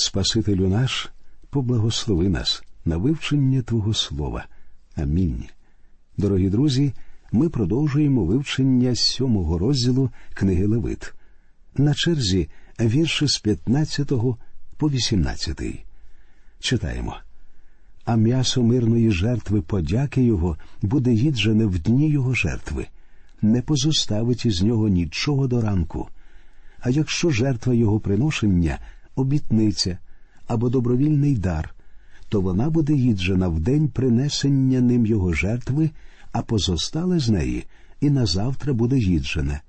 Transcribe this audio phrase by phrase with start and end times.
[0.00, 1.10] Спасителю наш,
[1.50, 4.46] поблагослови нас на вивчення Твого Слова.
[4.96, 5.44] Амінь.
[6.16, 6.92] Дорогі друзі,
[7.32, 11.14] ми продовжуємо вивчення сьомого розділу книги Левит.
[11.76, 12.48] На черзі
[12.80, 14.12] вірші з 15
[14.76, 15.62] по 18.
[16.60, 17.16] Читаємо.
[18.04, 22.86] А м'ясо мирної жертви подяки його буде їджене в дні його жертви,
[23.42, 26.08] не позоставить із нього нічого до ранку.
[26.80, 28.78] А якщо жертва його приношення
[29.18, 29.98] обітниця
[30.46, 31.74] або добровільний дар,
[32.28, 35.90] то вона буде їджена в день принесення ним його жертви,
[36.32, 37.64] а позостале з неї
[38.00, 39.60] і назавтра буде їджене,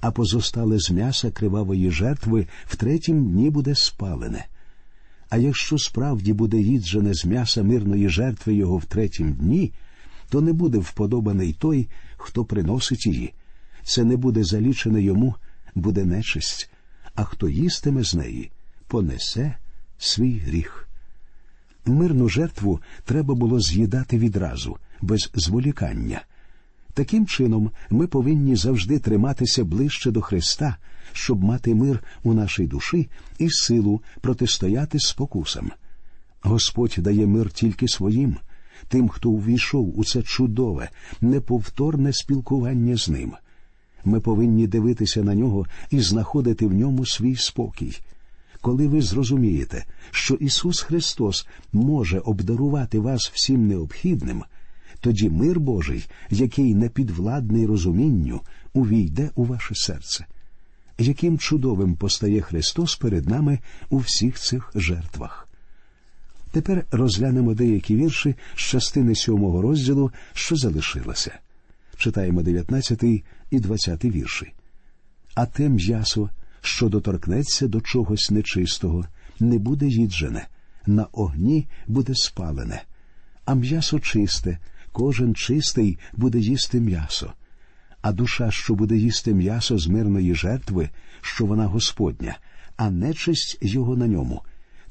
[0.00, 4.46] а позостале з м'яса кривавої жертви в третім дні буде спалене.
[5.28, 9.72] А якщо справді буде їджене з м'яса мирної жертви його в третім дні,
[10.28, 13.32] то не буде вподобаний той, хто приносить її.
[13.84, 15.34] Це не буде залічене йому,
[15.74, 16.70] буде нечисть,
[17.14, 18.50] а хто їстиме з неї,
[18.92, 19.54] понесе
[19.98, 20.88] свій гріх.
[21.86, 26.22] Мирну жертву треба було з'їдати відразу, без зволікання.
[26.94, 30.76] Таким чином, ми повинні завжди триматися ближче до Христа,
[31.12, 33.08] щоб мати мир у нашій душі
[33.38, 35.70] і силу протистояти спокусам.
[36.42, 38.36] Господь дає мир тільки своїм,
[38.88, 43.32] тим, хто увійшов у це чудове, неповторне спілкування з ним.
[44.04, 47.98] Ми повинні дивитися на нього і знаходити в ньому свій спокій.
[48.62, 54.44] Коли ви зрозумієте, що Ісус Христос може обдарувати вас всім необхідним,
[55.00, 58.40] тоді мир Божий, який не підвладний розумінню,
[58.72, 60.26] увійде у ваше серце.
[60.98, 63.58] Яким чудовим постає Христос перед нами
[63.90, 65.48] у всіх цих жертвах.
[66.50, 71.38] Тепер розглянемо деякі вірші з частини сьомого розділу, що залишилося.
[71.96, 73.02] Читаємо 19
[73.50, 74.52] і 20 вірші.
[75.34, 76.30] А те м'ясо,
[76.62, 79.04] що доторкнеться до чогось нечистого,
[79.40, 80.46] не буде їджене,
[80.86, 82.82] на огні буде спалене,
[83.44, 84.58] а м'ясо чисте,
[84.92, 87.32] кожен чистий буде їсти м'ясо.
[88.00, 90.88] А душа, що буде їсти м'ясо з мирної жертви,
[91.20, 92.38] що вона Господня,
[92.76, 94.42] а нечисть його на ньому,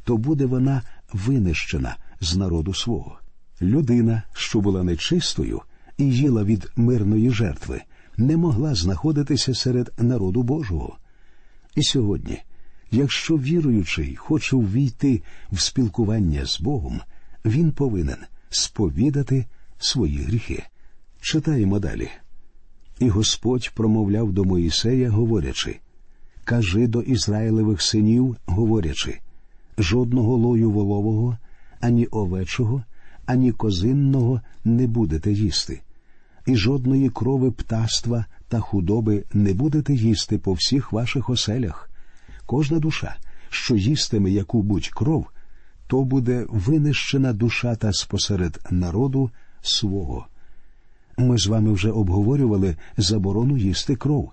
[0.04, 0.82] то буде вона
[1.14, 3.20] винищена з народу свого.
[3.62, 5.62] Людина, що була нечистою
[5.98, 7.82] і їла від мирної жертви,
[8.18, 10.98] не могла знаходитися серед народу Божого.
[11.76, 12.38] І сьогодні,
[12.92, 15.22] якщо віруючий хоче ввійти
[15.52, 17.02] в спілкування з Богом,
[17.46, 18.18] він повинен
[18.50, 19.46] сповідати
[19.80, 20.64] свої гріхи.
[21.22, 22.10] Читаємо далі.
[23.00, 25.80] І Господь промовляв до Моїсея, говорячи
[26.44, 29.20] Кажи до Ізраїлевих синів, говорячи
[29.78, 31.38] жодного лою волового,
[31.80, 32.84] ані овечого,
[33.26, 35.82] ані козинного не будете їсти,
[36.46, 41.90] і жодної крови птаства та худоби не будете їсти по всіх ваших оселях.
[42.46, 43.16] Кожна душа,
[43.50, 45.28] що їстиме яку будь кров,
[45.88, 50.28] то буде винищена душа та спосеред народу свого.
[51.18, 54.32] Ми з вами вже обговорювали заборону їсти кров.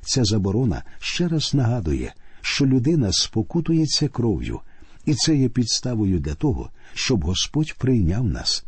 [0.00, 4.60] Ця заборона ще раз нагадує, що людина спокутується кров'ю,
[5.04, 8.64] і це є підставою для того, щоб Господь прийняв нас.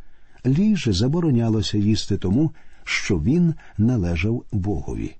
[0.46, 2.52] Ліже заборонялося їсти тому,
[2.86, 5.16] що він належав Богові.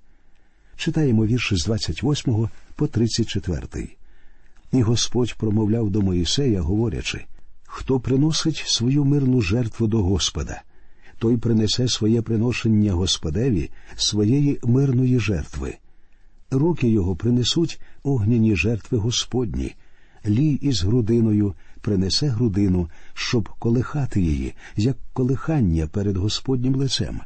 [0.76, 3.88] Читаємо вірші з 28 по 34.
[4.72, 7.24] І Господь промовляв до Моїсея, говорячи
[7.64, 10.62] Хто приносить свою мирну жертву до Господа,
[11.18, 15.74] той принесе своє приношення Господеві своєї мирної жертви.
[16.50, 19.74] Руки його принесуть огняні жертви Господні,
[20.26, 27.20] лій із грудиною принесе грудину, щоб колихати її, як колихання перед Господнім лицем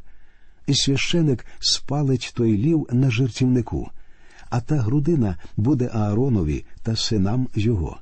[0.71, 3.89] і священик спалить той лів на жертівнику,
[4.49, 7.97] а та грудина буде Ааронові та синам його.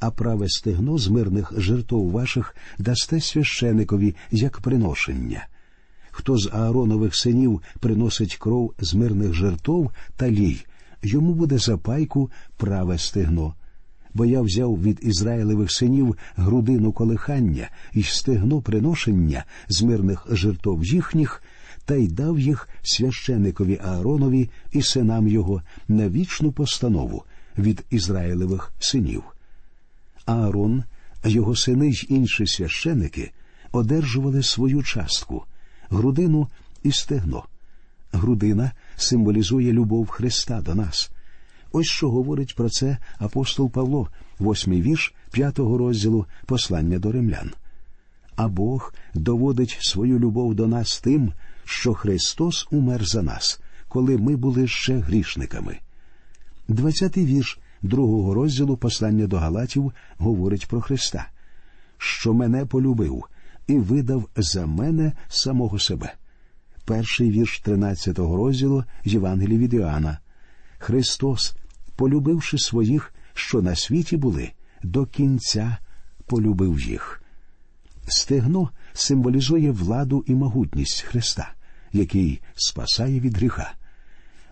[0.00, 5.46] А праве стегно з мирних жертов ваших дасте священикові як приношення.
[6.10, 10.64] Хто з Ааронових синів приносить кров з мирних жертов та лій,
[11.02, 13.54] йому буде за пайку праве стегно.
[14.14, 21.42] Бо я взяв від Ізраїлевих синів грудину колихання і стегно приношення з мирних жертов їхніх
[21.86, 27.24] та й дав їх священикові Ааронові і синам його на вічну постанову
[27.58, 29.22] від Ізраїлевих синів.
[30.24, 30.84] Аарон,
[31.24, 33.32] його сини й інші священики
[33.72, 35.44] одержували свою частку
[35.90, 36.48] грудину
[36.82, 37.44] і стегно.
[38.12, 41.10] Грудина символізує любов Христа до нас.
[41.72, 47.50] Ось що говорить про це апостол Павло, восьмий вірш п'ятого розділу послання до римлян.
[48.36, 51.32] А Бог доводить свою любов до нас тим,
[51.64, 55.78] що Христос умер за нас, коли ми були ще грішниками.
[56.68, 61.28] Двадцятий вірш другого розділу послання до Галатів говорить про Христа,
[61.98, 63.24] що мене полюбив
[63.66, 66.14] і видав за мене самого себе.
[66.84, 70.18] Перший вірш 13-го розділу Євангелії від Іоанна.
[70.78, 71.56] Христос,
[71.96, 74.50] полюбивши своїх, що на світі були,
[74.82, 75.76] до кінця
[76.26, 77.22] полюбив їх.
[78.08, 81.52] Стегно символізує владу і могутність Христа,
[81.92, 83.72] який спасає від гріха.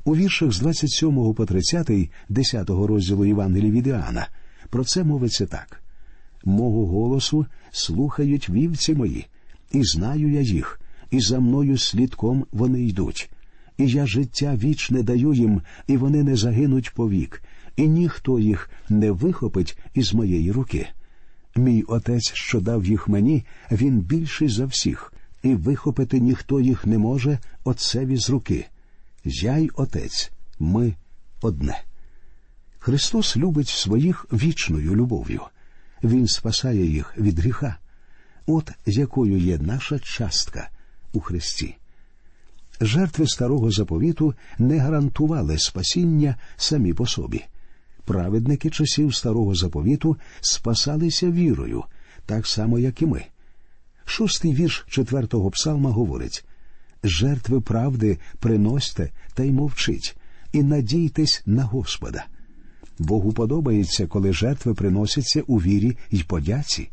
[0.04, 1.90] У віршах з 27 по 30,
[2.28, 4.28] 10 розділу Євангелії від Іоанна
[4.74, 5.82] про це мовиться так:
[6.44, 9.26] Мого голосу слухають вівці мої,
[9.72, 10.80] і знаю я їх,
[11.10, 13.30] і за мною слідком вони йдуть.
[13.78, 17.42] І я життя вічне даю їм, і вони не загинуть повік,
[17.76, 20.86] і ніхто їх не вихопить із моєї руки.
[21.56, 25.12] Мій отець, що дав їх мені, він більший за всіх,
[25.42, 28.66] і вихопити ніхто їх не може отцеві з руки.
[29.24, 30.94] Я й отець, ми
[31.40, 31.82] одне.
[32.78, 35.40] Христос любить своїх вічною любов'ю.
[36.04, 37.76] Він спасає їх від гріха.
[38.46, 40.68] От якою є наша частка
[41.12, 41.76] у Христі.
[42.80, 47.44] Жертви старого заповіту не гарантували спасіння самі по собі.
[48.04, 51.84] Праведники часів старого заповіту спасалися вірою,
[52.26, 53.24] так само, як і ми.
[54.04, 56.44] Шостий вірш четвертого псалма говорить
[57.04, 60.16] жертви правди приносьте та й мовчить,
[60.52, 62.26] і надійтесь на Господа.
[62.98, 66.88] Богу подобається, коли жертви приносяться у вірі й подяці.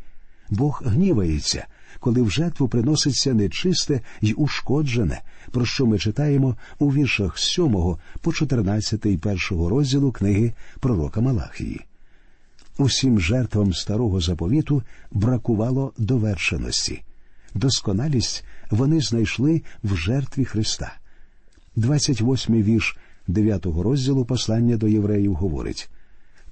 [0.50, 1.68] Бог гнівається,
[2.00, 5.22] коли в жертву приноситься нечисте й ушкоджене,
[5.52, 11.82] про що ми читаємо у віршах з 7 по 14 першого розділу книги пророка Малахії.
[12.78, 17.02] Усім жертвам старого заповіту бракувало довершеності.
[17.54, 20.94] Досконалість вони знайшли в жертві Христа.
[21.78, 22.98] 28-й вірш
[23.28, 25.90] 9 розділу послання до євреїв говорить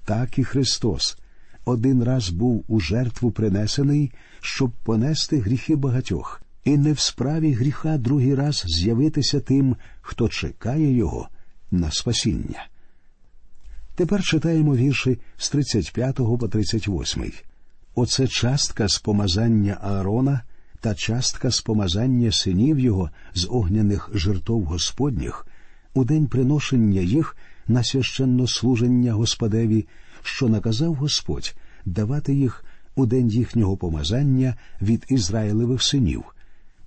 [0.10, 1.18] так і Христос
[1.66, 7.98] один раз був у жертву принесений, щоб понести гріхи багатьох, і не в справі гріха
[7.98, 11.30] другий раз з'явитися тим, хто чекає його
[11.72, 12.68] на спасіння.
[13.96, 17.32] Тепер читаємо вірші з 35 по 38.
[17.96, 20.42] Оце частка з помазання Аарона
[20.80, 25.48] та частка з помазання синів його з огняних жертов Господніх,
[25.94, 29.88] у день приношення їх на священнослуження Господеві,
[30.24, 31.56] що наказав Господь
[31.86, 36.24] давати їх у день їхнього помазання від Ізраїлевих синів,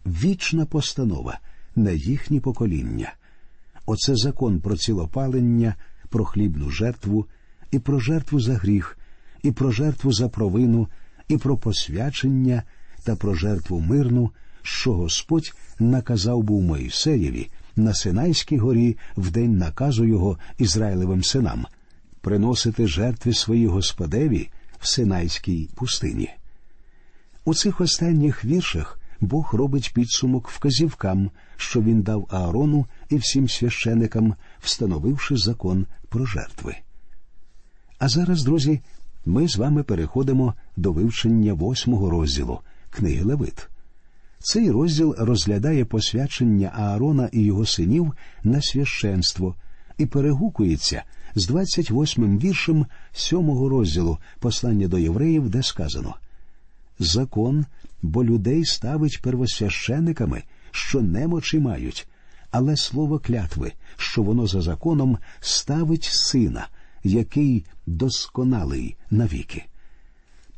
[0.07, 1.39] вічна постанова
[1.77, 3.13] на їхні покоління.
[3.87, 5.75] Оце закон про цілопалення,
[6.09, 7.27] про хлібну жертву,
[7.71, 8.99] і про жертву за гріх,
[9.43, 10.89] і про жертву за провину,
[11.29, 12.63] і про посвячення
[13.05, 14.31] та про жертву мирну,
[14.63, 21.67] що Господь наказав був Моїсеєві на Синайській горі в день наказу його Ізраїлевим синам
[22.23, 26.31] приносити жертви свої Господеві в Синайській пустині.
[27.45, 34.35] У цих останніх віршах Бог робить підсумок вказівкам, що він дав Аарону і всім священикам,
[34.61, 36.77] встановивши закон про жертви.
[37.99, 38.81] А зараз, друзі,
[39.27, 42.61] ми з вами переходимо до вивчення восьмого розділу
[42.91, 43.69] книги Левит.
[44.39, 48.13] Цей розділ розглядає посвячення Аарона і його синів
[48.45, 49.55] на священство
[49.99, 51.03] і перегукується
[51.35, 56.15] з 28-м віршем сьомого розділу послання до євреїв, де сказано
[56.99, 57.67] Закон,
[58.03, 62.07] бо людей ставить первосвящениками, що немочі мають,
[62.51, 66.69] але слово клятви, що воно за законом ставить сина,
[67.05, 69.65] який досконалий навіки.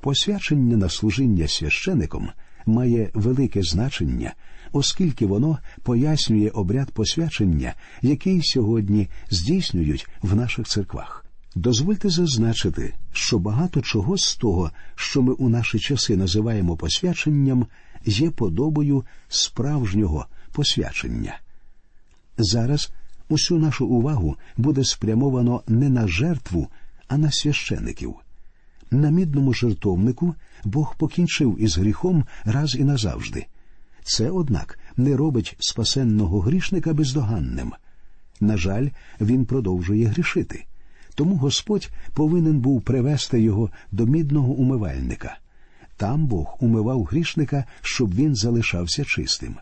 [0.00, 2.30] Посвячення на служіння священиком
[2.66, 4.34] має велике значення,
[4.74, 11.26] оскільки воно пояснює обряд посвячення, який сьогодні здійснюють в наших церквах.
[11.54, 17.66] Дозвольте зазначити, що багато чого з того, що ми у наші часи називаємо посвяченням,
[18.04, 21.38] є подобою справжнього посвячення.
[22.38, 22.92] Зараз
[23.28, 26.68] усю нашу увагу буде спрямовано не на жертву,
[27.08, 28.14] а на священиків.
[28.90, 33.46] На мідному жертовнику Бог покінчив із гріхом раз і назавжди.
[34.04, 37.72] Це, однак, не робить спасенного грішника бездоганним.
[38.40, 38.88] На жаль,
[39.20, 40.64] він продовжує грішити.
[41.14, 45.38] Тому Господь повинен був привести його до мідного умивальника.
[45.96, 49.54] Там Бог умивав грішника, щоб він залишався чистим.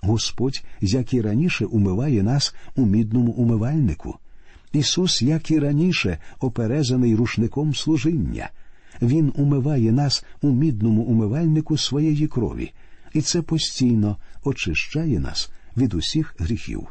[0.00, 4.18] Господь, як і раніше, умиває нас у мідному умивальнику.
[4.72, 8.50] Ісус, як і раніше, оперезаний рушником служіння.
[9.02, 12.72] Він умиває нас у мідному умивальнику своєї крові,
[13.12, 16.86] і це постійно очищає нас від усіх гріхів.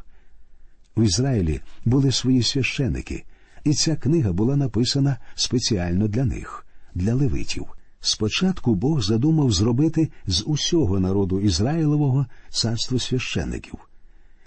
[0.98, 3.24] В Ізраїлі були свої священики,
[3.64, 7.66] і ця книга була написана спеціально для них, для левитів.
[8.02, 13.80] Спочатку Бог задумав зробити з усього народу Ізраїлового царство священиків.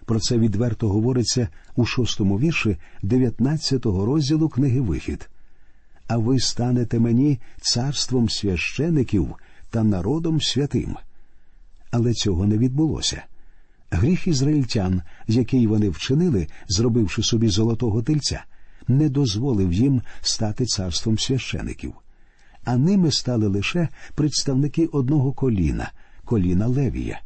[0.05, 5.31] Про це відверто говориться у шостому вірші 19-го розділу книги Вихід.
[6.07, 9.35] А ви станете мені царством священиків
[9.71, 10.97] та народом святим.
[11.93, 13.23] Але цього не відбулося.
[13.91, 18.45] Гріх ізраїльтян, який вони вчинили, зробивши собі золотого тельця,
[18.89, 21.95] не дозволив їм стати царством священиків.
[22.65, 25.93] А ними стали лише представники одного коліна,
[26.25, 27.21] коліна Левія.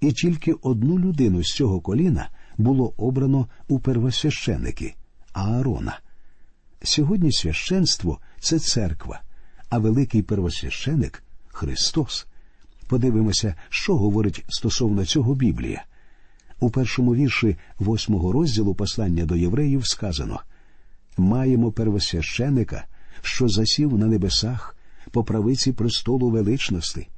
[0.00, 2.28] І тільки одну людину з цього коліна
[2.58, 4.94] було обрано у первосвященики
[5.32, 5.98] Аарона.
[6.82, 9.20] Сьогодні священство це церква,
[9.70, 12.26] а великий первосвященик Христос.
[12.88, 15.84] Подивимося, що говорить стосовно цього Біблія.
[16.60, 20.40] У першому вірші восьмого розділу послання до євреїв сказано
[21.16, 22.84] маємо первосвященика,
[23.22, 24.76] що засів на небесах
[25.10, 27.08] по правиці престолу величності.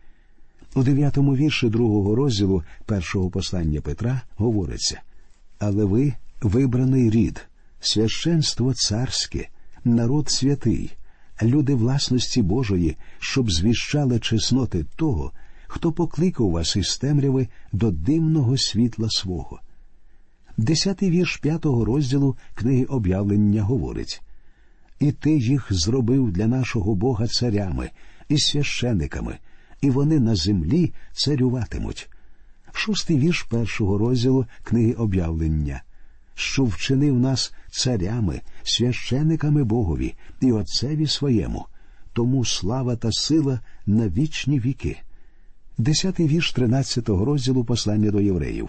[0.74, 5.00] У дев'ятому вірші другого розділу першого послання Петра говориться
[5.58, 7.48] Але ви вибраний рід,
[7.80, 9.48] священство царське,
[9.84, 10.96] народ святий,
[11.42, 15.32] люди власності Божої, щоб звіщали чесноти того,
[15.66, 19.60] хто покликав вас із темряви до дивного світла свого.
[20.56, 24.22] Десятий вірш п'ятого розділу книги об'явлення говорить
[25.00, 27.90] І ти їх зробив для нашого Бога царями
[28.28, 29.38] і священиками,
[29.80, 32.08] і вони на землі царюватимуть.
[32.72, 35.82] Шостий вірш першого розділу книги об'явлення,
[36.34, 41.66] що вчинив нас царями, священиками Богові і Отцеві своєму,
[42.12, 44.96] тому слава та сила на вічні віки.
[45.78, 48.68] Десятий вірш тринадцятого розділу послання до євреїв.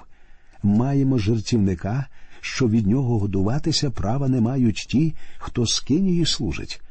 [0.63, 2.07] Маємо жертівника,
[2.41, 6.81] що від нього годуватися права не мають ті, хто з Кинії служить.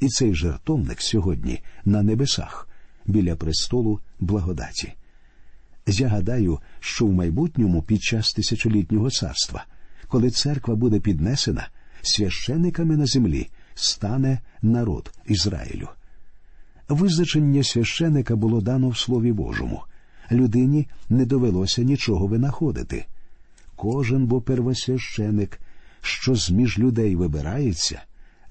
[0.00, 2.68] І цей жертовник сьогодні на небесах,
[3.06, 4.92] біля престолу благодаті.
[5.86, 9.64] Я гадаю, що в майбутньому під час тисячолітнього царства,
[10.08, 11.68] коли церква буде піднесена,
[12.02, 15.88] священиками на землі стане народ Ізраїлю.
[16.90, 19.82] Визначення священика було дано в Слові Божому.
[20.32, 23.06] Людині не довелося нічого винаходити.
[23.76, 25.60] Кожен бо первосвященик,
[26.02, 28.02] що з між людей вибирається,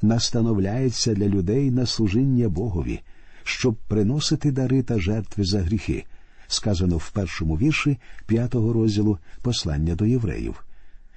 [0.01, 2.99] настановляється для людей на служіння Богові,
[3.43, 6.05] щоб приносити дари та жертви за гріхи,
[6.47, 10.63] сказано в першому вірші п'ятого розділу послання до євреїв.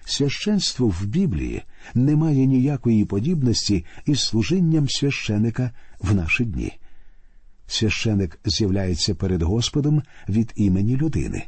[0.04, 1.62] Священство в Біблії
[1.94, 6.72] не має ніякої подібності із служінням священика в наші дні.
[7.72, 11.44] Священик з'являється перед Господом від імені людини.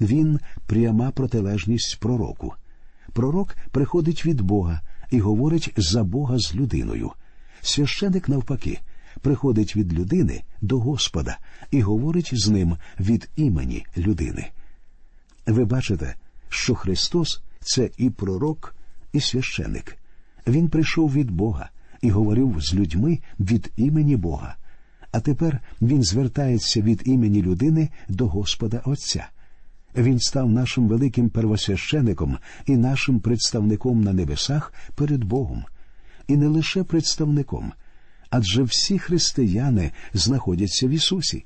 [0.00, 2.54] Він пряма протилежність пророку.
[3.12, 7.10] Пророк приходить від Бога і говорить за Бога з людиною.
[7.62, 8.80] Священик, навпаки,
[9.20, 11.38] приходить від людини до Господа
[11.70, 14.50] і говорить з ним від імені людини.
[15.46, 16.14] Ви бачите,
[16.48, 18.74] що Христос це і пророк,
[19.12, 19.98] і священик.
[20.46, 21.70] Він прийшов від Бога
[22.02, 24.56] і говорив з людьми від імені Бога.
[25.12, 29.28] А тепер він звертається від імені людини до Господа Отця.
[29.96, 35.64] Він став нашим великим первосвящеником і нашим представником на небесах перед Богом.
[36.26, 37.72] І не лише представником,
[38.30, 41.44] адже всі християни знаходяться в Ісусі.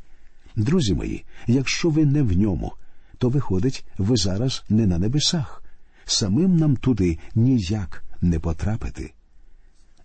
[0.56, 2.72] Друзі мої, якщо ви не в ньому,
[3.18, 5.64] то виходить, ви зараз не на небесах.
[6.04, 9.12] Самим нам туди ніяк не потрапити.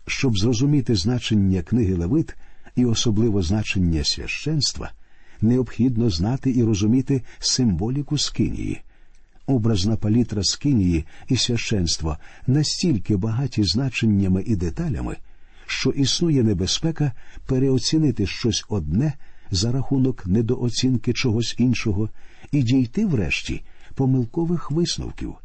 [0.07, 2.35] Щоб зрозуміти значення книги Левит
[2.77, 4.91] і особливо значення священства,
[5.41, 8.81] необхідно знати і розуміти символіку скинії.
[9.45, 12.17] Образна палітра скинії і священства
[12.47, 15.17] настільки багаті значеннями і деталями,
[15.65, 17.11] що існує небезпека
[17.45, 19.13] переоцінити щось одне
[19.51, 22.09] за рахунок недооцінки чогось іншого
[22.51, 23.61] і дійти врешті
[23.95, 25.35] помилкових висновків.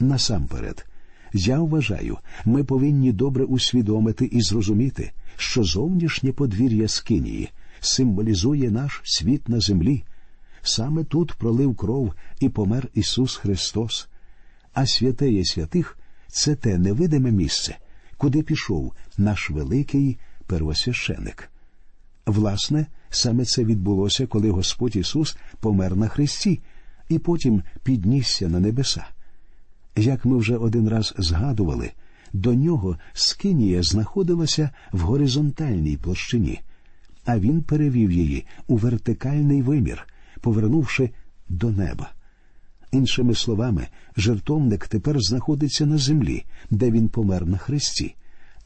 [0.00, 0.86] Насамперед,
[1.32, 7.50] я вважаю, ми повинні добре усвідомити і зрозуміти, що зовнішнє подвір'я Скинії
[7.80, 10.04] символізує наш світ на землі.
[10.62, 14.08] Саме тут пролив кров і помер Ісус Христос,
[14.72, 15.98] а святеє святих
[16.28, 17.76] це те невидиме місце,
[18.16, 21.50] куди пішов наш великий первосвященик.
[22.26, 26.60] Власне, саме це відбулося, коли Господь Ісус помер на Христі
[27.08, 29.06] і потім піднісся на небеса.
[29.96, 31.92] Як ми вже один раз згадували,
[32.34, 36.60] до нього скинія знаходилася в горизонтальній площині,
[37.24, 40.08] а він перевів її у вертикальний вимір,
[40.40, 41.10] повернувши
[41.48, 42.10] до неба.
[42.92, 48.14] Іншими словами, жертовник тепер знаходиться на землі, де він помер на хресті,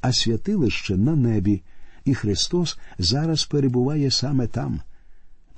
[0.01, 1.63] а святилище на небі,
[2.05, 4.81] і Христос зараз перебуває саме там.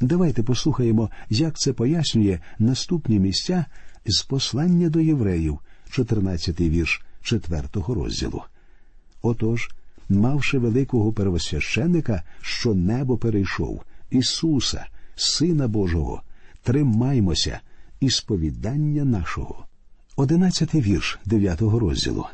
[0.00, 3.64] Давайте послухаємо, як це пояснює наступні місця
[4.06, 5.58] з послання до євреїв,
[5.90, 8.42] 14 вірш 4 розділу.
[9.22, 9.68] Отож,
[10.08, 14.86] мавши великого первосвященика, що небо перейшов, Ісуса,
[15.16, 16.22] Сина Божого,
[16.62, 17.60] тримаймося
[18.00, 19.66] і сповідання нашого.
[20.16, 22.26] Одинадцятий вірш дев'ятого розділу.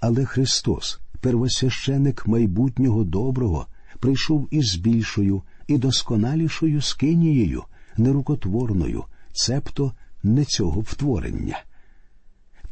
[0.00, 3.66] Але Христос, первосвященик майбутнього доброго,
[4.00, 7.62] прийшов із більшою і досконалішою скинією,
[7.96, 9.92] нерукотворною, цебто
[10.22, 11.62] не цього втворення.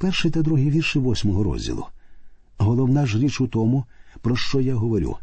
[0.04, 1.86] Перший та другий вірші восьмого розділу.
[2.58, 3.84] Головна ж річ у тому,
[4.20, 5.16] про що я говорю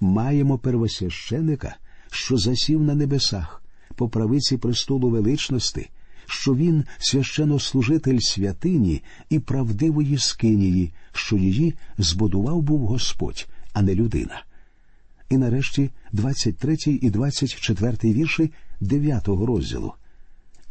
[0.00, 1.76] маємо первосвященика,
[2.10, 3.62] що засів на небесах,
[3.94, 5.90] по правиці престолу величності,
[6.26, 14.44] що він священнослужитель святині і правдивої скинії, що її збудував був Господь, а не людина.
[15.28, 19.92] І нарешті 23 і 24 вірші 9 розділу.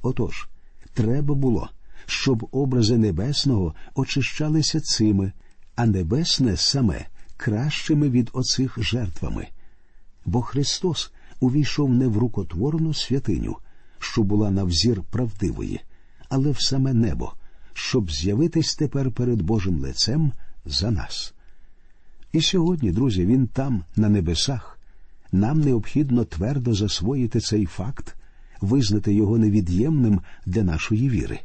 [0.01, 0.47] Отож,
[0.93, 1.69] треба було,
[2.05, 5.31] щоб образи небесного очищалися цими,
[5.75, 7.05] а небесне саме
[7.37, 9.47] кращими від оцих жертвами.
[10.25, 13.57] Бо Христос увійшов не в рукотворну святиню,
[13.99, 15.81] що була на взір правдивої,
[16.29, 17.33] але в саме небо,
[17.73, 20.31] щоб з'явитись тепер перед Божим лицем
[20.65, 21.33] за нас.
[22.31, 24.79] І сьогодні, друзі, він там, на небесах.
[25.31, 28.15] Нам необхідно твердо засвоїти цей факт,
[28.61, 31.39] визнати його невід'ємним для нашої віри.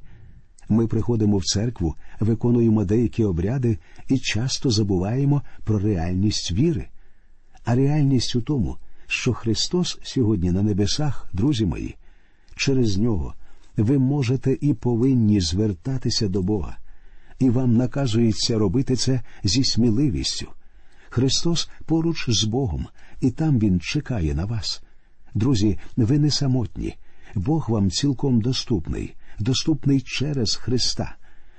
[0.70, 6.88] Ми приходимо в церкву, виконуємо деякі обряди і часто забуваємо про реальність віри.
[7.64, 11.96] А реальність у тому, що Христос сьогодні на небесах, друзі мої,
[12.56, 13.34] через нього
[13.76, 16.76] ви можете і повинні звертатися до Бога,
[17.38, 20.46] і вам наказується робити це зі сміливістю.
[21.08, 22.86] Христос поруч з Богом,
[23.20, 24.82] і там Він чекає на вас.
[25.34, 26.94] Друзі, ви не самотні.
[27.34, 31.16] Бог вам цілком доступний, доступний через Христа.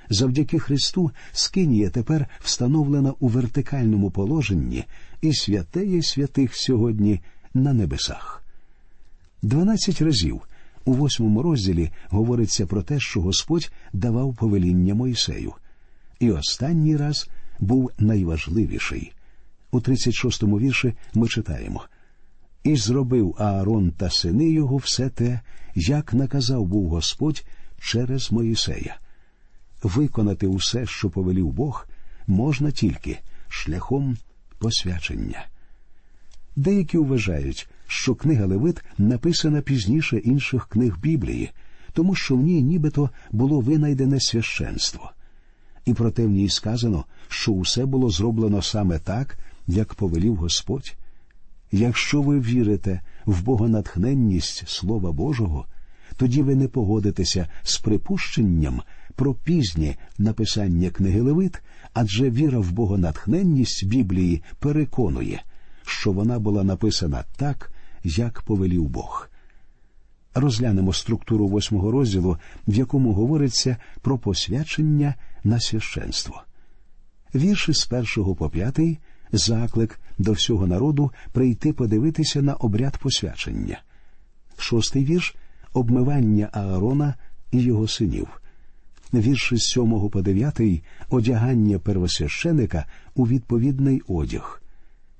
[0.10, 4.86] Завдяки Христу скинія тепер встановлена у вертикальному положенні
[5.22, 7.22] і святеє святих сьогодні
[7.54, 8.44] на небесах.
[9.42, 10.42] Дванадцять разів
[10.86, 15.54] у восьмому розділі говориться про те, що Господь давав повеління Мойсею.
[16.20, 19.14] І останній раз був найважливіший.
[19.72, 21.86] У 36-му вірші ми читаємо
[22.64, 25.40] І зробив Аарон та сини його все те,
[25.76, 27.44] як наказав був Господь
[27.82, 29.00] через Моїсея.
[29.84, 31.88] Виконати усе, що повелів Бог,
[32.28, 34.18] можна тільки шляхом
[34.60, 35.46] посвячення.
[36.56, 41.52] Деякі вважають, що книга Левит написана пізніше інших книг Біблії,
[41.94, 45.12] тому що в ній нібито було винайдене священство.
[45.86, 50.94] І проте в ній сказано, що усе було зроблено саме так, як повелів Господь.
[51.72, 55.66] Якщо ви вірите в богонатхненність Слова Божого,
[56.22, 58.82] тоді ви не погодитеся з припущенням
[59.16, 61.62] про пізнє написання книги Левит,
[61.94, 65.44] адже віра в богонатхненність Біблії переконує,
[65.86, 67.72] що вона була написана так,
[68.04, 69.30] як повелів Бог.
[70.34, 76.44] Розглянемо структуру восьмого розділу, в якому говориться про посвячення на священство.
[77.36, 79.00] Вірші з першого по п'ятий
[79.32, 83.82] заклик до всього народу прийти подивитися на обряд посвячення.
[84.58, 85.36] Шостий вірш
[85.74, 87.16] обмивання Аарона
[87.52, 88.42] і його синів.
[89.14, 94.62] Вірші з сьомого по дев'ятий одягання первосвященика у відповідний одяг.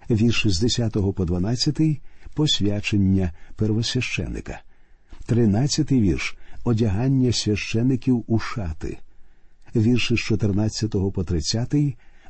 [0.10, 2.02] Вірші з десятого по дванадцятий
[2.34, 4.62] посвячення первосвященика.
[5.26, 8.98] Тринадцятий вірш одягання священиків у шати.
[9.76, 11.76] Вірші з 14 по 30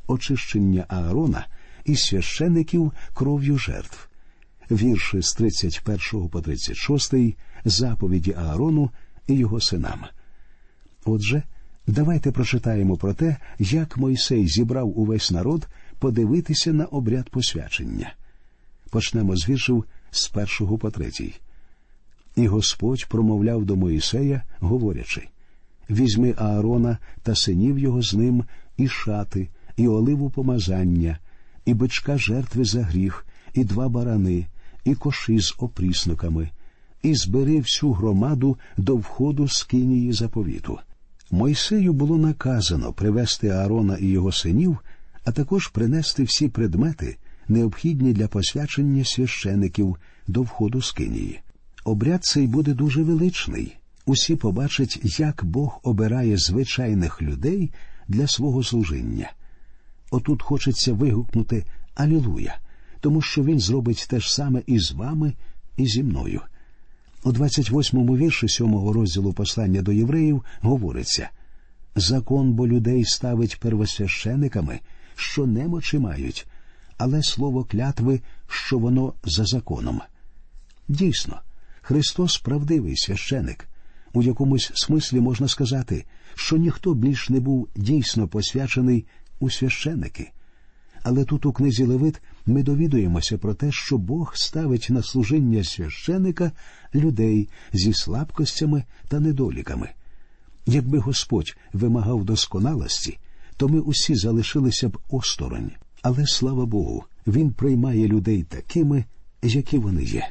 [0.06, 1.46] очищення Аарона
[1.84, 4.08] і священиків кров'ю жертв.
[4.70, 7.14] Вірші з 31 по 36
[7.64, 8.90] заповіді Аарону
[9.26, 10.00] і його синам.
[11.04, 11.42] Отже,
[11.86, 18.12] давайте прочитаємо про те, як Мойсей зібрав увесь народ подивитися на обряд посвячення.
[18.90, 21.34] Почнемо з віршів з першого по третій.
[22.36, 25.28] І Господь промовляв до Моїсея, говорячи
[25.90, 28.44] Візьми Аарона та синів його з ним,
[28.76, 31.18] і шати, і оливу помазання,
[31.64, 34.46] і бичка жертви за гріх, і два барани,
[34.84, 36.50] і коши з опрісноками,
[37.02, 40.78] і збери всю громаду до входу з кинії заповіту.
[41.30, 44.78] Мойсею було наказано привести Аарона і його синів,
[45.24, 47.16] а також принести всі предмети,
[47.48, 51.40] необхідні для посвячення священиків до входу з кинії.
[51.84, 53.76] Обряд цей буде дуже величний.
[54.06, 57.70] Усі побачать, як Бог обирає звичайних людей
[58.08, 59.32] для свого служіння.
[60.10, 62.58] Отут хочеться вигукнути Алілуя,
[63.00, 65.34] тому що він зробить те ж саме і з вами,
[65.76, 66.40] і зі мною.
[67.24, 71.28] У 28-му вірші 7-го розділу послання до євреїв говориться
[71.94, 74.80] закон бо людей ставить первосвящениками,
[75.16, 76.46] що немочі мають,
[76.98, 80.00] але слово клятви, що воно за законом.
[80.88, 81.40] Дійсно,
[81.82, 83.68] Христос правдивий священик.
[84.12, 86.04] У якомусь смислі можна сказати,
[86.34, 89.06] що ніхто більш не був дійсно посвячений
[89.40, 90.30] у священики.
[91.02, 96.52] Але тут у книзі Левит ми довідуємося про те, що Бог ставить на служіння священика
[96.94, 99.88] людей зі слабкостями та недоліками.
[100.66, 103.18] Якби Господь вимагав досконалості,
[103.56, 105.70] то ми усі залишилися б осторонь.
[106.02, 109.04] Але слава Богу, Він приймає людей такими,
[109.42, 110.28] які вони є.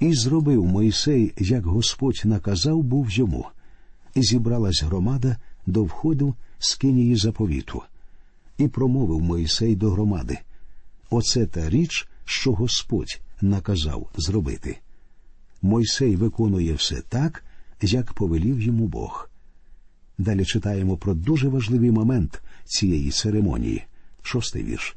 [0.00, 3.46] І зробив Мойсей, як Господь наказав, був йому,
[4.14, 7.82] і зібралась громада до входу з кинії заповіту,
[8.58, 10.38] і промовив Мойсей до громади
[11.14, 14.78] Оце та річ, що Господь наказав зробити.
[15.62, 17.44] Мойсей виконує все так,
[17.82, 19.30] як повелів йому Бог.
[20.18, 23.84] Далі читаємо про дуже важливий момент цієї церемонії,
[24.22, 24.96] шостий вірш.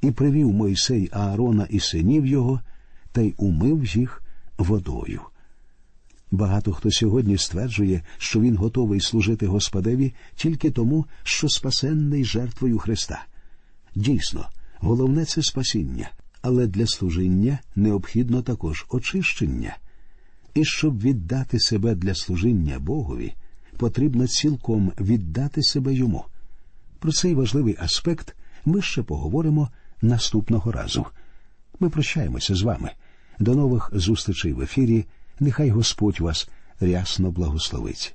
[0.00, 2.60] І привів Мойсей Аарона і синів його,
[3.12, 4.22] та й умив їх
[4.58, 5.20] водою.
[6.30, 13.26] Багато хто сьогодні стверджує, що він готовий служити Господеві тільки тому, що спасенний жертвою Христа.
[13.94, 16.10] Дійсно, головне це спасіння,
[16.42, 19.76] але для служіння необхідно також очищення.
[20.54, 23.34] І щоб віддати себе для служіння Богові,
[23.76, 26.24] потрібно цілком віддати себе йому.
[26.98, 29.70] Про цей важливий аспект ми ще поговоримо
[30.02, 31.06] наступного разу.
[31.80, 32.90] Ми прощаємося з вами.
[33.38, 35.04] До нових зустрічей в ефірі.
[35.40, 36.48] Нехай Господь вас
[36.80, 38.14] рясно благословить.